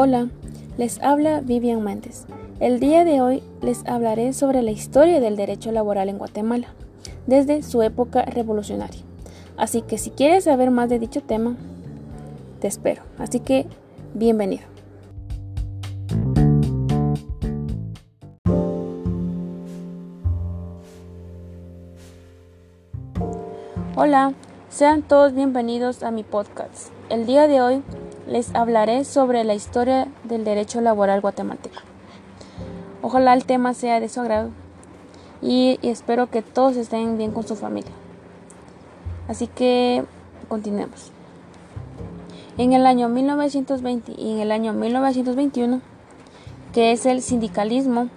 [0.00, 0.28] Hola,
[0.76, 2.26] les habla Vivian Méndez.
[2.60, 6.68] El día de hoy les hablaré sobre la historia del derecho laboral en Guatemala,
[7.26, 9.00] desde su época revolucionaria.
[9.56, 11.56] Así que si quieres saber más de dicho tema,
[12.60, 13.02] te espero.
[13.18, 13.66] Así que,
[14.14, 14.62] bienvenido.
[23.96, 24.32] Hola,
[24.68, 26.92] sean todos bienvenidos a mi podcast.
[27.08, 27.82] El día de hoy
[28.28, 31.80] les hablaré sobre la historia del derecho laboral guatemalteco.
[33.02, 34.50] Ojalá el tema sea de su agrado
[35.40, 37.92] y, espero que todos estén bien con su familia.
[39.28, 40.04] Así que
[40.48, 41.10] continuemos.
[42.58, 45.80] En el año 1920 y en el año 1921,
[46.72, 48.08] que es el sindicalismo,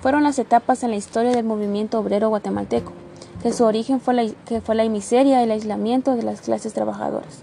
[0.00, 2.92] fueron las etapas en la historia del movimiento obrero guatemalteco,
[3.42, 6.74] que su origen fue la, que fue la miseria y el aislamiento de las clases
[6.74, 7.42] trabajadoras.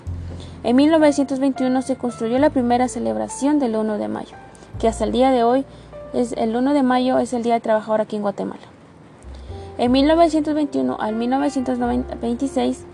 [0.63, 4.37] En 1921 se construyó la primera celebración del 1 de mayo,
[4.79, 5.65] que hasta el día de hoy
[6.13, 8.61] es el 1 de mayo es el Día del Trabajador aquí en Guatemala.
[9.77, 12.85] En 1921 al 1926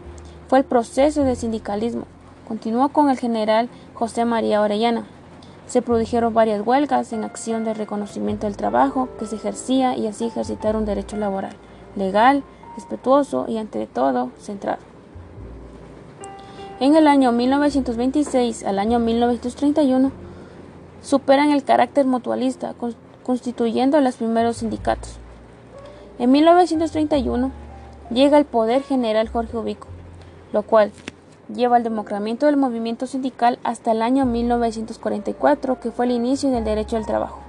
[0.47, 2.05] fue el proceso de sindicalismo.
[2.47, 5.03] Continuó con el general José María Orellana.
[5.67, 10.25] Se produjeron varias huelgas en acción de reconocimiento del trabajo que se ejercía y así
[10.25, 11.55] ejercitar un derecho laboral,
[11.95, 12.41] legal,
[12.75, 14.88] respetuoso y ante todo centrado.
[16.81, 20.13] En el año 1926 al año 1931
[21.01, 22.73] superan el carácter mutualista,
[23.23, 25.17] constituyendo los primeros sindicatos.
[26.19, 27.51] En 1931
[28.11, 29.87] llega el poder general Jorge Ubico,
[30.53, 30.93] lo cual
[31.53, 36.63] lleva al democramiento del movimiento sindical hasta el año 1944, que fue el inicio del
[36.63, 37.48] derecho al trabajo.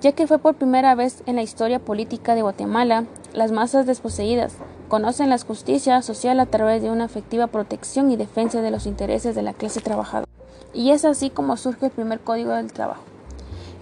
[0.00, 4.54] Ya que fue por primera vez en la historia política de Guatemala, las masas desposeídas,
[4.86, 9.34] conocen la justicia social a través de una efectiva protección y defensa de los intereses
[9.34, 10.30] de la clase trabajadora.
[10.72, 13.02] Y es así como surge el primer Código del Trabajo.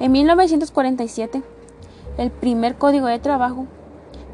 [0.00, 1.42] En 1947,
[2.16, 3.66] el primer Código de Trabajo,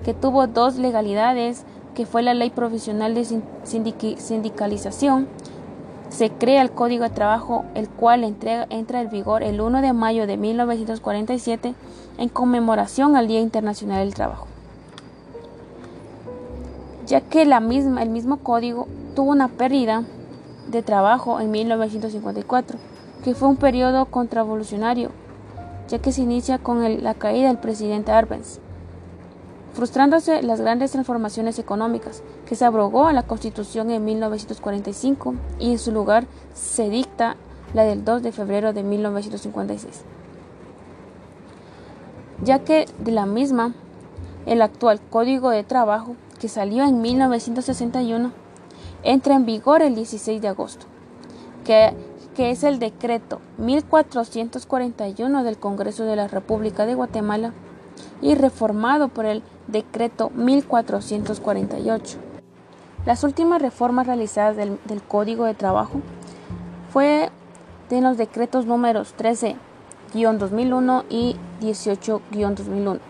[0.05, 1.65] que tuvo dos legalidades,
[1.97, 5.27] que fue la Ley Provisional de Sindicalización,
[6.13, 10.27] se crea el Código de Trabajo, el cual entra en vigor el 1 de mayo
[10.27, 11.75] de 1947
[12.19, 14.47] en conmemoración al Día Internacional del Trabajo.
[17.07, 18.87] Ya que la misma, el mismo código
[19.17, 20.05] tuvo una pérdida
[20.69, 22.79] de trabajo en 1954,
[23.25, 25.11] que fue un periodo contravolucionario,
[25.89, 28.61] ya que se inicia con la caída del presidente Arbenz,
[29.73, 35.79] frustrándose las grandes transformaciones económicas, que se abrogó a la Constitución en 1945 y en
[35.79, 37.37] su lugar se dicta
[37.73, 40.03] la del 2 de febrero de 1956,
[42.45, 43.73] ya que de la misma
[44.45, 48.33] el actual Código de Trabajo que salió en 1961,
[49.03, 50.85] entra en vigor el 16 de agosto,
[51.65, 51.95] que,
[52.37, 57.55] que es el decreto 1441 del Congreso de la República de Guatemala
[58.21, 62.32] y reformado por el decreto 1448.
[63.05, 66.01] Las últimas reformas realizadas del, del Código de Trabajo
[66.93, 67.31] fue
[67.91, 73.01] de los decretos números 13-2001 y 18-2001,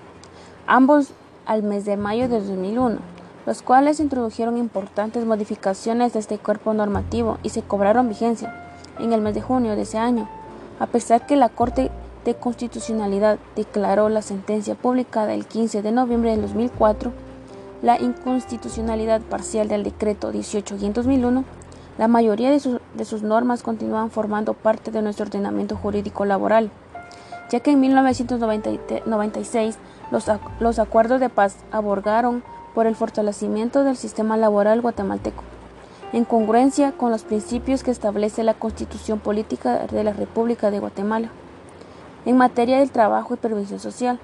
[0.67, 1.13] ambos
[1.47, 3.13] al mes de mayo de 2001
[3.47, 8.55] los cuales introdujeron importantes modificaciones de este cuerpo normativo y se cobraron vigencia
[8.99, 10.29] en el mes de junio de ese año,
[10.79, 11.91] a pesar que la Corte
[12.25, 17.13] de Constitucionalidad declaró la sentencia publicada el 15 de noviembre de 2004
[17.83, 21.45] la inconstitucionalidad parcial del decreto 18 2001,
[21.99, 26.71] la mayoría de, sus normas continúan formando parte de nuestro ordenamiento jurídico laboral,
[27.51, 29.77] ya que en 1996
[30.11, 32.43] los, acuerdos de paz aborgaron
[32.75, 35.43] por el fortalecimiento del sistema laboral guatemalteco,
[36.13, 41.31] en congruencia con los principios que establece la Constitución Política de la República de Guatemala,
[42.25, 44.21] en materia del trabajo y previsión social,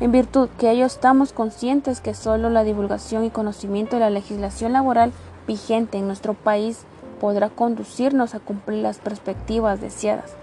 [0.00, 4.72] en virtud que ello estamos conscientes que solo la divulgación y conocimiento de la legislación
[4.72, 5.12] laboral
[5.46, 6.84] vigente en nuestro país
[7.20, 10.34] podrá conducirnos a cumplir las perspectivas deseadas,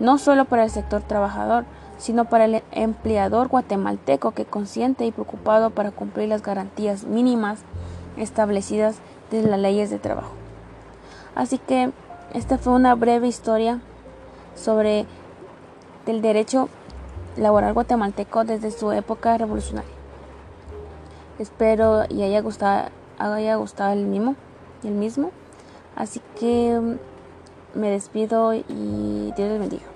[0.00, 1.64] no solo para el sector trabajador,
[1.98, 7.60] sino para el empleador guatemalteco que consciente y preocupado para cumplir las garantías mínimas
[8.16, 8.96] establecidas
[9.30, 10.32] desde las leyes de trabajo.
[11.34, 11.90] Así que
[12.32, 13.80] esta fue una breve historia
[14.54, 15.06] sobre
[16.06, 16.68] el derecho
[17.36, 19.90] laboral guatemalteco desde su época revolucionaria.
[21.38, 24.36] Espero y haya gustado, haya gustado el mismo,
[24.82, 25.30] el mismo.
[25.96, 26.96] Así que
[27.74, 29.93] me despido y Dios les bendiga.